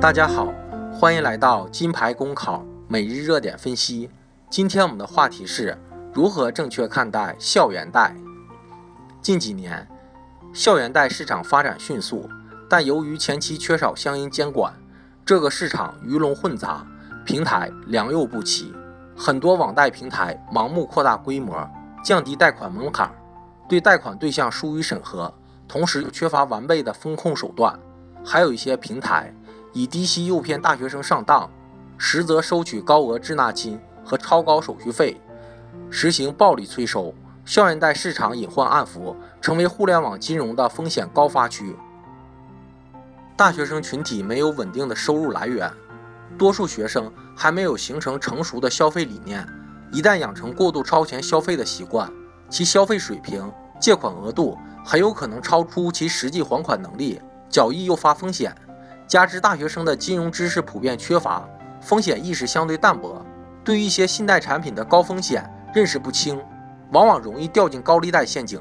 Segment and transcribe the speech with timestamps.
[0.00, 0.48] 大家好，
[0.90, 4.08] 欢迎来到金牌公考每日热点分析。
[4.48, 5.76] 今天我们的话题是
[6.14, 8.16] 如何正确看待校园贷。
[9.20, 9.86] 近几年，
[10.54, 12.26] 校园贷市场发展迅速，
[12.70, 14.72] 但由于前期缺少相应监管，
[15.26, 16.86] 这个市场鱼龙混杂，
[17.26, 18.72] 平台良莠不齐，
[19.14, 21.68] 很多网贷平台盲目扩大规模，
[22.02, 23.12] 降低贷款门槛，
[23.68, 25.32] 对贷款对象疏于审核，
[25.68, 27.78] 同时又缺乏完备的风控手段，
[28.24, 29.32] 还有一些平台。
[29.74, 31.48] 以低息诱骗大学生上当，
[31.98, 35.20] 实则收取高额滞纳金和超高手续费，
[35.90, 37.14] 实行暴力催收，
[37.44, 41.76] 校园贷市场隐患暗伏，成为互联网金融的风险高发区。
[43.36, 45.70] 大学生群体没有稳定的收入来源，
[46.38, 49.46] 多数学生还没有形成成熟的消费理念，
[49.92, 52.10] 一旦养成过度超前消费的习惯，
[52.48, 58.54] 其消费水平、借款额度很有可能超出其实际还款能力，较易诱发风险。
[59.06, 61.48] 加之大学生的金融知识普遍缺乏，
[61.80, 63.24] 风险意识相对淡薄，
[63.64, 66.42] 对于一些信贷产品的高风险认识不清，
[66.92, 68.60] 往往容易掉进高利贷陷阱。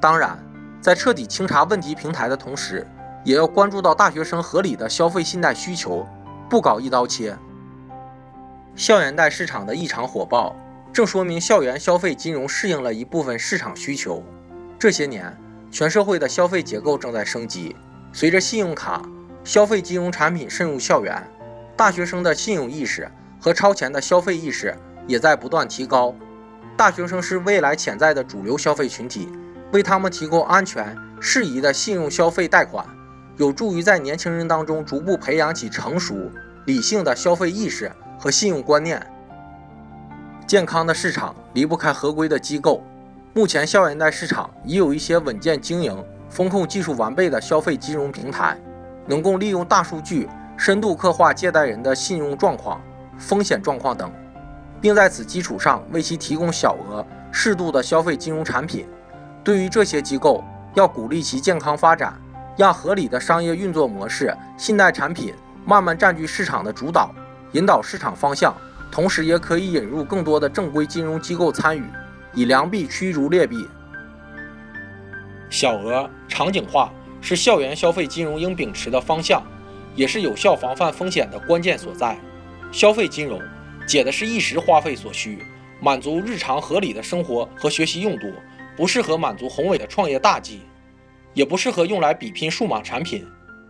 [0.00, 0.38] 当然，
[0.80, 2.86] 在彻底清查问题平台的同时，
[3.24, 6.06] 也要关注到大学生合理的消费信贷需求，
[6.48, 7.36] 不搞一刀切。
[8.76, 10.54] 校园贷市场的异常火爆，
[10.92, 14.24] 正说明校园消费金融适应了一部分市场需求。
[14.78, 15.36] 这些年，
[15.70, 17.76] 全社会的消费结构正在升级，
[18.12, 19.02] 随着信用卡。
[19.42, 21.26] 消费金融产品渗入校园，
[21.74, 26.14] 大学生的信用意识和超前的消费意识也在不断提高。
[26.76, 29.28] 大学生是未来潜在的主流消费群体，
[29.72, 32.84] 为他们提供安全、适宜的信用消费贷款，
[33.38, 36.30] 有助于在年轻人当中逐步培养起成熟、
[36.66, 39.00] 理性的消费意识和信用观念。
[40.50, 42.82] 健康的市场离不开合规的机构，
[43.32, 48.58] 目前校园贷市场已有一些稳健经营、风控技术完备的消费金融平台。
[49.06, 52.80] 能够利用大数据深度刻画借贷人的信用状况、
[53.16, 54.10] 风险状况等，
[54.80, 58.88] 并在此基础上为其提供小额、适度的消费金融产品。
[59.44, 60.42] 对于这些机构，
[60.74, 62.12] 要鼓励其健康发展，
[62.56, 65.32] 让合理的商业运作模式、信贷产品
[65.64, 67.14] 慢慢占据市场的主导，
[67.52, 68.52] 引导市场方向。
[68.90, 71.84] 同时，也可以引入更多的正规金融机构参与，
[72.34, 73.66] 以良币驱逐劣币。
[75.48, 76.92] 小额、场景化。
[77.22, 79.42] 是校园消费金融应秉持的方向，
[79.94, 82.18] 也是有效防范风险的关键所在。
[82.72, 83.38] 消费金融
[83.86, 85.44] 解的是一时花费所需，
[85.82, 88.32] 满足日常合理的生活和学习用度，
[88.74, 90.62] 不适合满足宏伟的创业大计，
[91.34, 93.26] 也不适合用来比拼数码产品。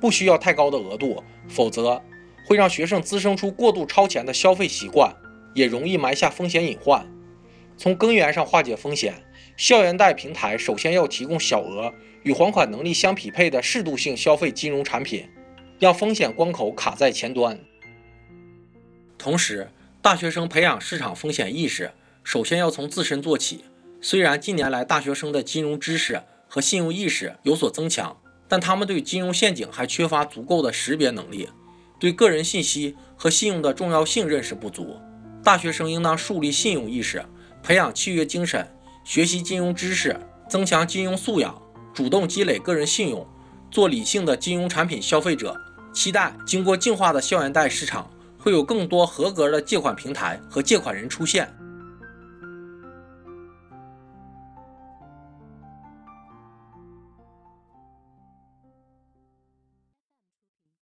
[0.00, 2.00] 不需要太高的额度，否则
[2.44, 5.14] 会让学生滋生出过度超前的消费习惯，
[5.54, 7.06] 也容易埋下风险隐患。
[7.76, 9.14] 从根源上化解风险，
[9.56, 11.92] 校园贷平台首先要提供小额。
[12.24, 15.28] 与还款能力相匹配的适度性消费金融产品，
[15.80, 17.58] 让风险关口卡在前端。
[19.18, 19.68] 同时，
[20.00, 21.90] 大学生培养市场风险意识，
[22.22, 23.64] 首先要从自身做起。
[24.00, 28.16] 虽然近年来大学生的金融知识和信用意识有所增强，
[28.46, 31.48] 但他们对金融陷阱还缺乏足够的识别能力，
[32.02, 34.96] 对个人信息和信用的重要性认识不足。
[35.44, 37.24] 大学生应当树立信用意识，
[37.62, 38.68] 培养契约精神，
[39.04, 40.18] 学习金融知识，
[40.48, 41.56] 增强金融素养。
[41.94, 43.24] 主动积累个人信用，
[43.70, 45.56] 做理性的金融产品消费者。
[45.94, 51.48] 期待经过净化的校园贷市场会有更多合格的借款平台和借款人出现。